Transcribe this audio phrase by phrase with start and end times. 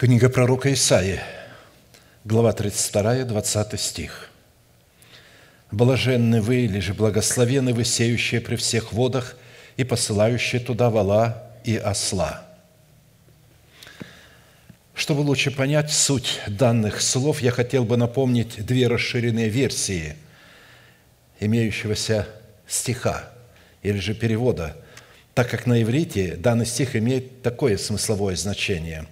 [0.00, 1.20] Книга пророка Исаии,
[2.24, 4.30] глава 32, 20 стих.
[5.70, 9.36] «Блаженны вы, или же благословенны вы, сеющие при всех водах
[9.76, 12.46] и посылающие туда вала и осла».
[14.94, 20.16] Чтобы лучше понять суть данных слов, я хотел бы напомнить две расширенные версии
[21.40, 22.26] имеющегося
[22.66, 23.28] стиха
[23.82, 24.78] или же перевода,
[25.34, 29.06] так как на иврите данный стих имеет такое смысловое значение.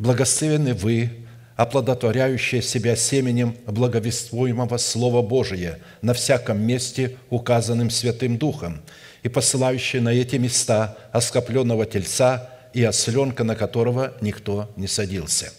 [0.00, 1.10] «Благословенны вы,
[1.54, 8.82] оплодотворяющие себя семенем благовествуемого Слова Божия на всяком месте, указанным Святым Духом,
[9.22, 15.52] и посылающие на эти места оскопленного тельца– и осленка, на которого никто не садился.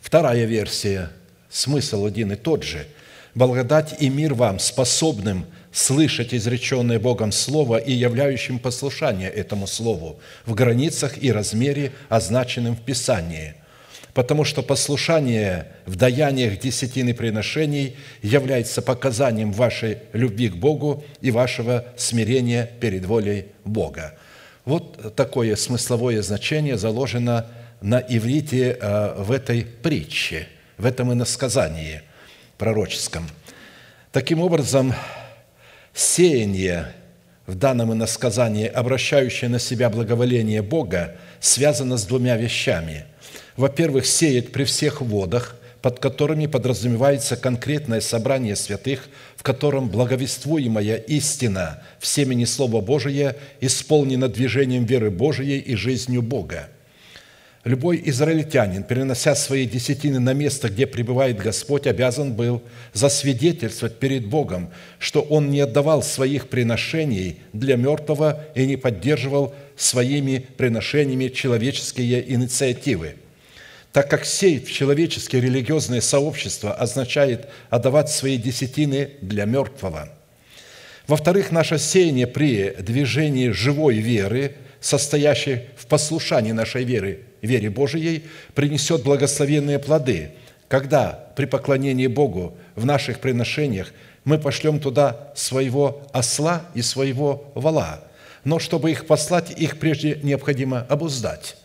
[0.00, 1.10] Вторая версия,
[1.50, 2.86] смысл один и тот же.
[3.34, 10.54] «Благодать и мир вам, способным слышать изреченное Богом Слово и являющим послушание этому Слову в
[10.54, 13.56] границах и размере, означенным в Писании»
[14.14, 21.84] потому что послушание в даяниях десятины приношений является показанием вашей любви к Богу и вашего
[21.96, 24.14] смирения перед волей Бога.
[24.64, 27.46] Вот такое смысловое значение заложено
[27.82, 30.46] на иврите э, в этой притче,
[30.78, 32.02] в этом иносказании
[32.56, 33.28] пророческом.
[34.12, 34.94] Таким образом,
[35.94, 36.92] сеяние
[37.46, 43.04] в данном иносказании, обращающее на себя благоволение Бога, связано с двумя вещами.
[43.56, 51.82] Во-первых, сеять при всех водах– под которыми подразумевается конкретное собрание святых, в котором благовествуемая истина
[51.98, 56.70] в семени Слова Божия исполнена движением веры Божией и жизнью Бога.
[57.64, 62.62] Любой израильтянин, перенося свои десятины на место, где пребывает Господь, обязан был
[62.92, 70.46] засвидетельствовать перед Богом, что он не отдавал своих приношений для мертвого и не поддерживал своими
[70.56, 73.16] приношениями человеческие инициативы–
[73.94, 80.08] так как сеять в человеческие религиозные сообщества означает отдавать свои десятины для мертвого.
[81.06, 88.24] Во-вторых, наше сеяние при движении живой веры, состоящей в послушании нашей веры, вере Божией,
[88.54, 90.32] принесет благословенные плоды,
[90.68, 98.04] когда при поклонении Богу в наших приношениях мы пошлем туда своего осла и своего вала.
[98.44, 101.56] Но чтобы их послать, их прежде необходимо обуздать.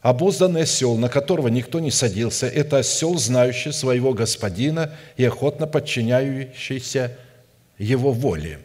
[0.00, 7.18] Обузданный осел, на которого никто не садился, это осел, знающий своего господина и охотно подчиняющийся
[7.76, 8.60] его воле.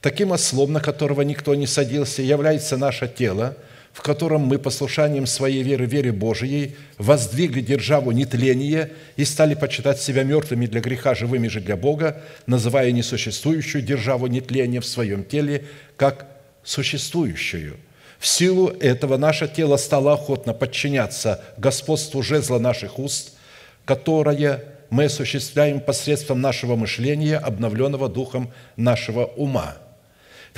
[0.00, 3.56] Таким ослом, на которого никто не садился, является наше тело,
[3.92, 10.22] в котором мы послушанием своей веры, вере Божией, воздвигли державу нетления и стали почитать себя
[10.22, 15.64] мертвыми для греха, живыми же для Бога, называя несуществующую державу нетления в своем теле
[15.96, 16.26] как
[16.62, 17.76] существующую–
[18.18, 23.34] в силу этого наше тело стало охотно подчиняться господству жезла наших уст,
[23.84, 29.76] которое мы осуществляем посредством нашего мышления, обновленного духом нашего ума.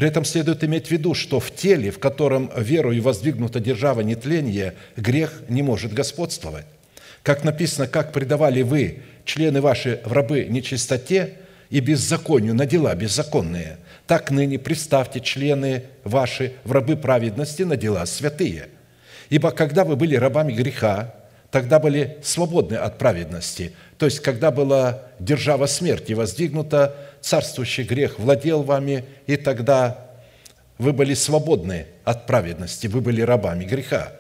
[0.01, 4.73] При этом следует иметь в виду, что в теле, в котором верою воздвигнута держава нетления,
[4.97, 6.65] грех не может господствовать.
[7.23, 11.35] Как написано, как предавали вы, члены ваши, в рабы нечистоте
[11.69, 18.07] и беззаконию, на дела беззаконные– так ныне представьте члены ваши в рабы праведности на дела
[18.07, 18.71] святые.
[19.29, 21.15] Ибо когда вы были рабами греха,
[21.51, 23.73] тогда были свободны от праведности.
[23.99, 30.07] То есть, когда была держава смерти воздвигнута, царствующий грех владел вами, и тогда
[30.79, 34.13] вы были свободны от праведности, вы были рабами греха.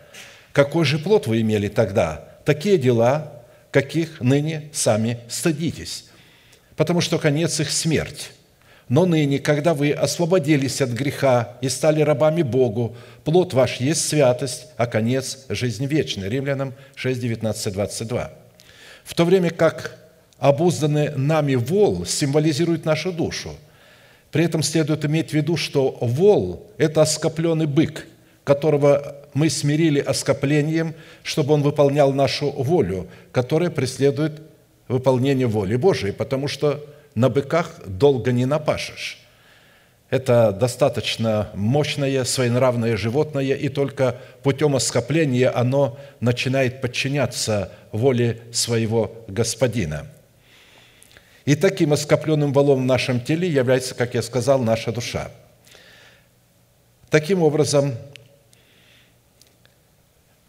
[0.52, 2.28] Какой же плод вы имели тогда?
[2.44, 3.32] Такие дела,
[3.70, 6.06] каких ныне сами стыдитесь,
[6.76, 8.32] потому что конец их– смерть.
[8.90, 14.66] Но ныне, когда вы освободились от греха и стали рабами Богу, плод ваш есть святость,
[14.76, 16.28] а конец– жизнь вечная».
[16.28, 18.32] Римлянам 6, 19, 22.
[19.04, 19.96] В то время как
[20.38, 23.54] обузданный нами вол символизирует нашу душу.
[24.32, 28.08] При этом следует иметь в виду, что вол– это оскопленный бык,
[28.42, 34.42] которого мы смирили оскоплением, чтобы он выполнял нашу волю, которая преследует
[34.88, 36.84] выполнение воли Божией, потому что
[37.20, 39.18] на быках долго не напашешь.
[40.08, 50.06] Это достаточно мощное, своенравное животное, и только путем оскопления оно начинает подчиняться воле своего господина.
[51.44, 55.30] И таким оскопленным валом в нашем теле является, как я сказал, наша душа.
[57.10, 57.94] Таким образом,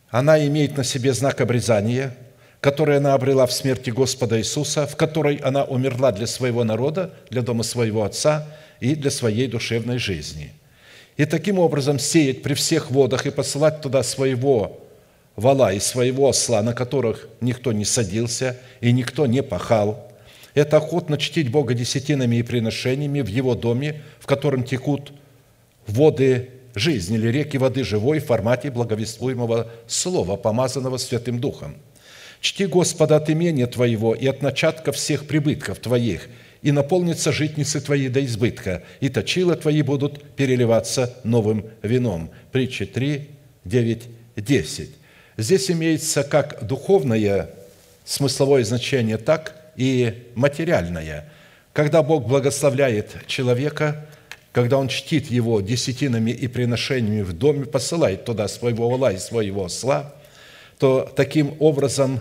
[0.10, 2.16] она имеет на себе знак обрезания–
[2.62, 7.42] которое она обрела в смерти Господа Иисуса, в которой она умерла для своего народа, для
[7.42, 8.48] дома своего Отца
[8.80, 10.54] и для своей душевной жизни.
[11.18, 14.80] И таким образом сеять при всех водах и посылать туда своего
[15.36, 20.12] вала и своего осла, на которых никто не садился и никто не пахал.
[20.54, 25.14] Это охотно чтить Бога десятинами и приношениями в Его доме, в котором текут
[25.88, 31.76] воды жизни или реки воды живой в формате благовествуемого слова, помазанного Святым Духом.
[32.42, 36.28] Чти Господа от имения Твоего и от начатка всех прибытков Твоих,
[36.64, 42.32] и наполнится житницы Твои до избытка, и точила Твои будут переливаться новым вином».
[42.52, 43.30] Притча 3,
[43.64, 44.04] 9,
[44.36, 44.90] 10.
[45.38, 47.52] Здесь имеется как духовное
[48.06, 51.32] смысловое значение, так и материальное.
[51.74, 54.08] Когда Бог благословляет человека,
[54.52, 59.66] когда Он чтит его десятинами и приношениями в доме, посылает туда своего вала и своего
[59.66, 60.16] осла,
[60.80, 62.20] то таким образом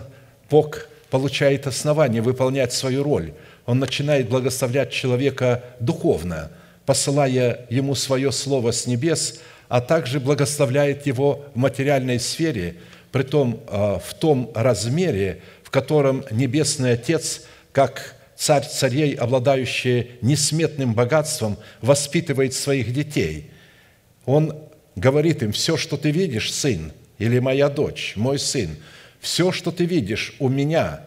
[0.51, 3.33] Бог получает основание выполнять свою роль.
[3.65, 6.51] Он начинает благословлять человека духовно,
[6.85, 9.39] посылая ему свое слово с небес,
[9.69, 12.75] а также благословляет его в материальной сфере–
[13.11, 20.93] при том а, в том размере, в котором Небесный Отец, как царь царей, обладающий несметным
[20.93, 23.51] богатством, воспитывает своих детей.
[24.25, 24.55] Он
[24.95, 28.77] говорит им, все, что ты видишь, сын, или моя дочь, мой сын,
[29.21, 31.01] все, что ты видишь у меня,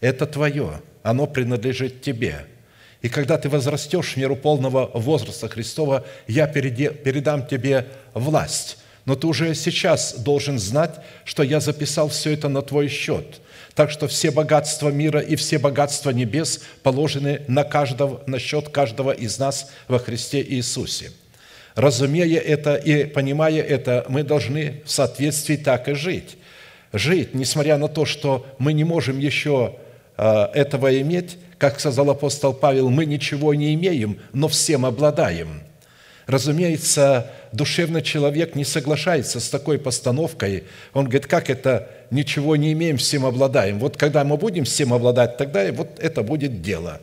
[0.00, 2.44] это твое, оно принадлежит тебе.
[3.00, 9.26] И когда ты возрастешь в меру полного возраста Христова, я передам тебе власть но ты
[9.26, 13.40] уже сейчас должен знать, что я записал все это на твой счет.
[13.74, 19.12] Так что все богатства мира и все богатства небес положены на, каждого, на счет каждого
[19.12, 21.12] из нас во Христе Иисусе.
[21.74, 26.36] Разумея это и понимая это, мы должны в соответствии так и жить.
[26.92, 29.76] Жить, несмотря на то, что мы не можем еще
[30.16, 35.62] а, этого иметь, как сказал апостол Павел, мы ничего не имеем, но всем обладаем–
[36.28, 40.64] Разумеется, душевный человек не соглашается с такой постановкой.
[40.92, 43.78] Он говорит, как это ничего не имеем, всем обладаем.
[43.78, 47.00] Вот когда мы будем всем обладать, тогда вот это будет дело.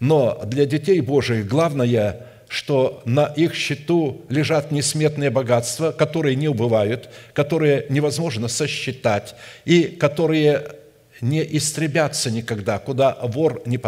[0.00, 7.10] Но для детей Божьих главное, что на их счету лежат несметные богатства, которые не убывают,
[7.32, 10.72] которые невозможно сосчитать и которые
[11.20, 13.80] не истребятся никогда, куда вор не,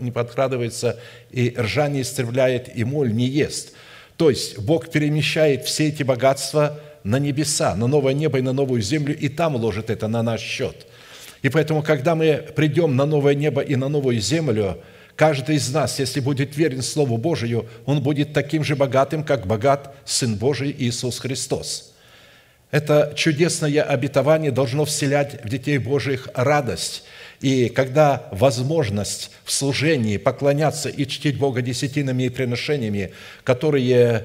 [0.00, 0.98] не подкрадывается,
[1.30, 3.72] и ржа не истребляет, и моль не ест–
[4.16, 8.80] то есть Бог перемещает все эти богатства на небеса, на новое небо и на новую
[8.80, 10.86] землю, и там ложит это на наш счет.
[11.42, 14.78] И поэтому, когда мы придем на новое небо и на новую землю,
[15.16, 19.94] каждый из нас, если будет верен Слову Божию, он будет таким же богатым, как богат
[20.04, 21.92] Сын Божий Иисус Христос.
[22.70, 27.02] Это чудесное обетование должно вселять в детей Божьих радость–
[27.40, 33.12] и когда возможность в служении поклоняться и чтить Бога десятинами и приношениями,
[33.44, 34.24] которые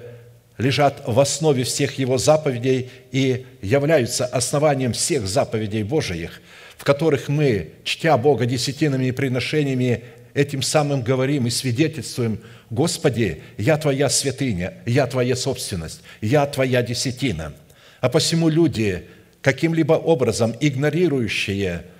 [0.58, 6.42] лежат в основе всех Его заповедей и являются основанием всех заповедей Божиих,
[6.78, 13.78] в которых мы, чтя Бога десятинами и приношениями, этим самым говорим и свидетельствуем, «Господи, я
[13.78, 17.54] Твоя святыня, я Твоя собственность, я Твоя десятина».
[18.00, 19.08] А посему люди,
[19.42, 21.86] каким-либо образом игнорирующие–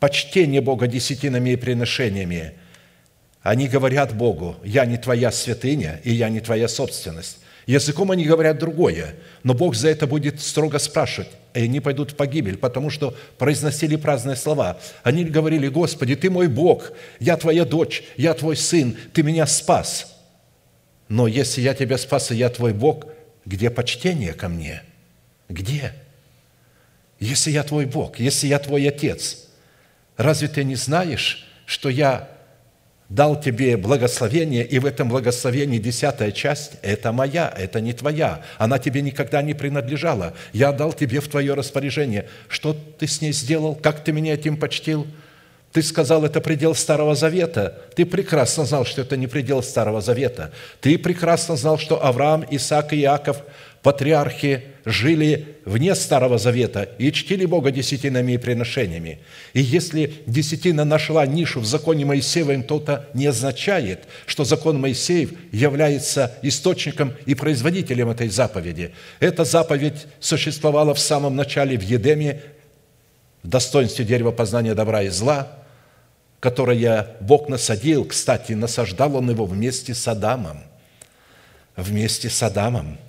[0.00, 2.54] почтение Бога десятинами и приношениями,
[3.42, 7.38] они говорят Богу, «Я не твоя святыня, и я не твоя собственность».
[7.66, 12.14] Языком они говорят другое, но Бог за это будет строго спрашивать, и они пойдут в
[12.14, 14.78] погибель, потому что произносили праздные слова.
[15.02, 20.16] Они говорили, «Господи, Ты мой Бог, я Твоя дочь, я Твой сын, Ты меня спас».
[21.08, 23.06] Но если я Тебя спас, и я Твой Бог,
[23.44, 24.82] где почтение ко мне?
[25.48, 25.92] Где?
[27.18, 29.42] Если я Твой Бог, если я Твой Отец–
[30.16, 32.28] Разве ты не знаешь, что я
[33.08, 38.42] дал тебе благословение, и в этом благословении десятая часть– это моя, это не твоя.
[38.58, 40.34] Она тебе никогда не принадлежала.
[40.52, 42.28] Я дал тебе в твое распоряжение.
[42.48, 43.74] Что ты с ней сделал?
[43.74, 45.06] Как ты меня этим почтил?
[45.76, 47.82] Ты сказал, это предел Старого Завета.
[47.94, 50.50] Ты прекрасно знал, что это не предел Старого Завета.
[50.80, 53.42] Ты прекрасно знал, что Авраам, Исаак и Иаков–
[53.82, 59.20] патриархи жили вне Старого Завета и чтили Бога десятинами и приношениями.
[59.52, 65.34] И если десятина нашла нишу в законе Моисеевом, то это не означает, что закон Моисеев
[65.52, 68.92] является источником и производителем этой заповеди.
[69.20, 72.40] Эта заповедь существовала в самом начале в Едеме,
[73.42, 75.65] в достоинстве дерева познания добра и зла,
[76.40, 80.58] которое Бог насадил, кстати, насаждал Он его вместе с Адамом.
[81.76, 82.98] Вместе с Адамом–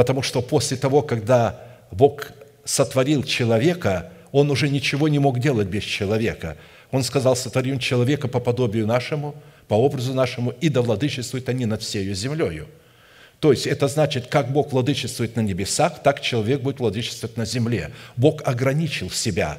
[0.00, 1.60] Потому что после того, когда
[1.90, 2.32] Бог
[2.64, 6.56] сотворил человека, он уже ничего не мог делать без человека.
[6.90, 9.34] Он сказал, сотворим человека по подобию нашему,
[9.68, 12.66] по образу нашему, и да владычествуют они над всею землею.
[13.40, 17.90] То есть это значит, как Бог владычествует на небесах, так человек будет владычествовать на земле.
[18.16, 19.58] Бог ограничил себя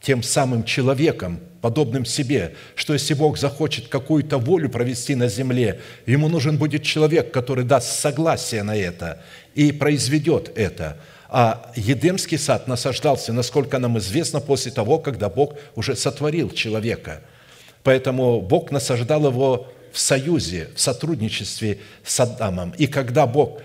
[0.00, 6.28] тем самым человеком, подобным себе, что если Бог захочет какую-то волю провести на земле, ему
[6.28, 9.20] нужен будет человек, который даст согласие на это
[9.56, 10.96] и произведет это.
[11.28, 17.22] А Едемский сад насаждался, насколько нам известно, после того, когда Бог уже сотворил человека.
[17.82, 22.74] Поэтому Бог насаждал его в союзе, в сотрудничестве с Адамом.
[22.78, 23.60] И когда Бог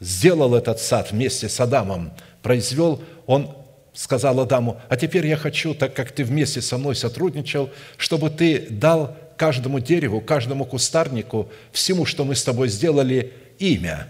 [0.00, 2.10] сделал этот сад вместе с Адамом,
[2.42, 3.54] произвел, Он
[4.00, 8.66] сказал Адаму, а теперь я хочу, так как ты вместе со мной сотрудничал, чтобы ты
[8.70, 14.06] дал каждому дереву, каждому кустарнику, всему, что мы с тобой сделали, имя.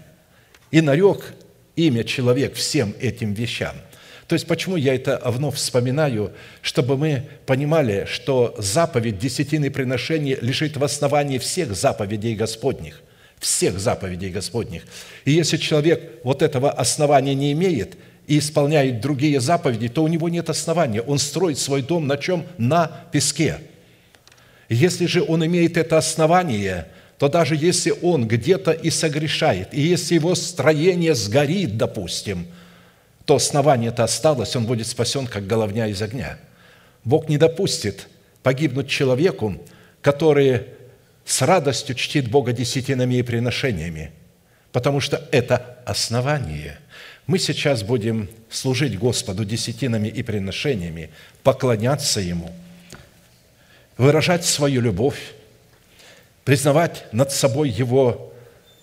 [0.71, 1.33] И нарек
[1.75, 3.75] имя человек всем этим вещам–
[4.31, 6.31] то есть почему я это вновь вспоминаю?
[6.61, 13.01] Чтобы мы понимали, что заповедь десятины приношений лежит в основании всех заповедей Господних.
[13.39, 14.83] Всех заповедей Господних.
[15.25, 17.97] И если человек вот этого основания не имеет
[18.31, 21.01] и исполняет другие заповеди, то у него нет основания.
[21.01, 22.45] Он строит свой дом на чем?
[22.57, 23.59] На песке.
[24.69, 30.15] Если же он имеет это основание, то даже если он где-то и согрешает, и если
[30.15, 32.47] его строение сгорит, допустим–
[33.25, 36.37] то основание-то осталось, он будет спасен, как головня из огня.
[37.03, 38.07] Бог не допустит
[38.43, 39.55] погибнуть человеку,
[40.01, 40.63] который
[41.23, 44.11] с радостью чтит Бога десятинами и приношениями,
[44.71, 46.79] потому что это основание.
[47.31, 51.11] Мы сейчас будем служить Господу десятинами и приношениями,
[51.43, 52.53] поклоняться Ему,
[53.97, 55.31] выражать свою любовь,
[56.43, 58.33] признавать над собой Его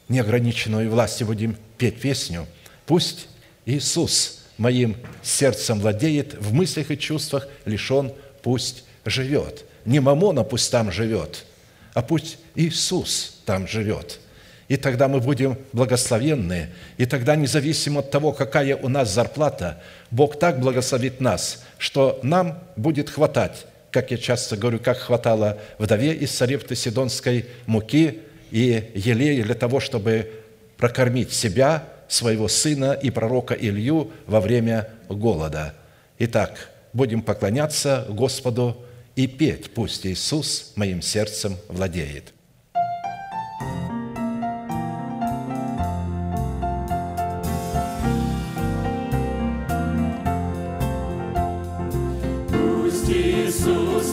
[0.08, 2.46] неограниченную власть и будем петь песню
[2.86, 3.28] «Пусть
[3.66, 9.66] Иисус моим сердцем владеет, в мыслях и чувствах лишь Он пусть живет.
[9.84, 11.44] Не Мамона пусть там живет,
[11.92, 14.20] а пусть Иисус там живет.
[14.68, 20.38] И тогда мы будем благословенны, и тогда независимо от того, какая у нас зарплата, Бог
[20.38, 26.32] так благословит нас, что нам будет хватать, как я часто говорю, как хватало вдове из
[26.32, 28.20] Сарепты Сидонской муки
[28.50, 30.30] и елея для того, чтобы
[30.76, 35.74] прокормить себя– своего сына и пророка Илью во время голода.
[36.18, 38.76] Итак, будем поклоняться Господу
[39.14, 42.32] и петь, пусть Иисус моим сердцем владеет.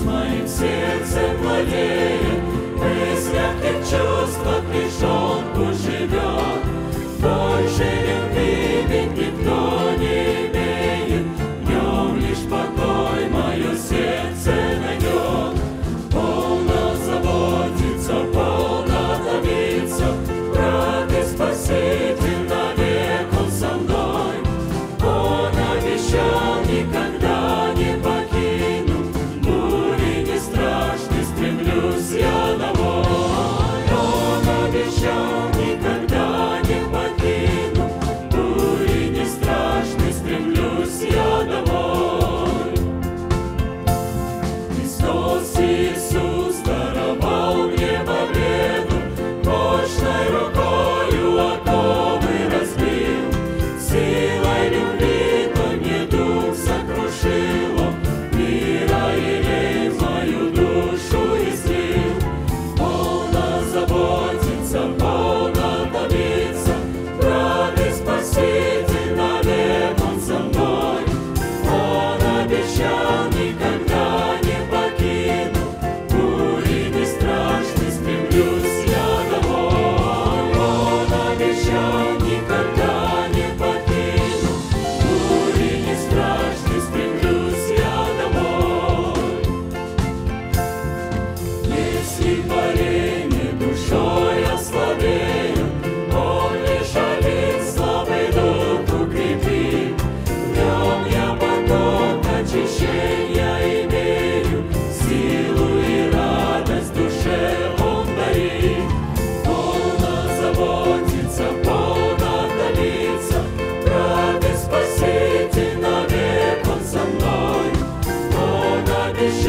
[0.05, 2.14] Моим сердцем владеет,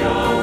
[0.06, 0.35] your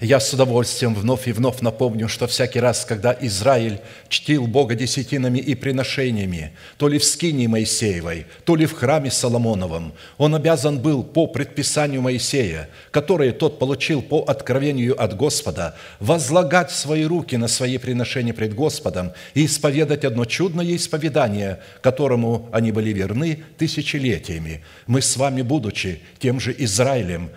[0.00, 5.38] Я с удовольствием вновь и вновь напомню, что всякий раз, когда Израиль чтил Бога десятинами
[5.38, 11.02] и приношениями, то ли в скинии Моисеевой, то ли в храме Соломоновом, он обязан был
[11.02, 17.78] по предписанию Моисея, которое тот получил по откровению от Господа, возлагать свои руки на свои
[17.78, 24.62] приношения пред Господом и исповедать одно чудное исповедание, которому они были верны тысячелетиями.
[24.86, 27.30] Мы с вами, будучи тем же Израилем,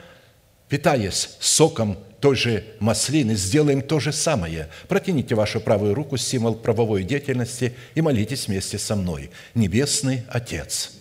[0.70, 4.70] питаясь соком той же маслины, сделаем то же самое.
[4.88, 9.32] Протяните вашу правую руку, символ правовой деятельности, и молитесь вместе со мной.
[9.56, 10.92] Небесный Отец,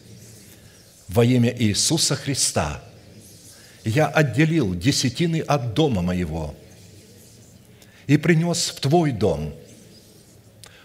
[1.07, 2.83] во имя Иисуса Христа
[3.85, 6.55] я отделил десятины от дома моего
[8.07, 9.55] и принес в Твой дом,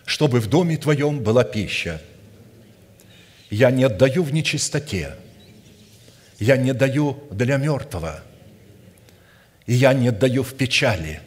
[0.05, 2.01] чтобы в доме Твоем была пища.
[3.49, 5.15] Я не отдаю в нечистоте,
[6.39, 8.23] я не даю для мертвого–
[9.67, 11.22] я не даю в печали.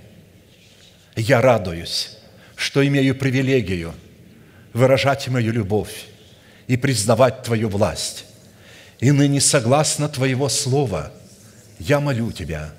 [1.15, 2.19] Я радуюсь,
[2.55, 3.95] что имею привилегию
[4.73, 6.07] выражать мою любовь
[6.67, 8.27] и признавать Твою власть.
[9.01, 11.13] И ныне, согласно Твоего Слова,
[11.79, 12.73] я молю Тебя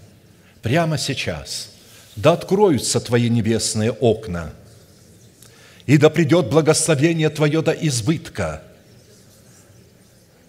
[0.61, 1.71] прямо сейчас,
[2.15, 4.53] да откроются Твои небесные окна,
[5.87, 8.61] и да придет благословение Твое до избытка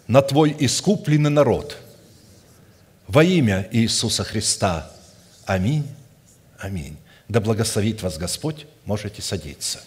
[0.06, 1.78] на Твой искупленный народ
[3.06, 4.92] во имя Иисуса Христа–
[5.48, 5.88] Аминь.
[6.58, 6.98] Аминь.
[7.28, 8.66] Да благословит вас Господь.
[8.84, 9.80] Можете садиться.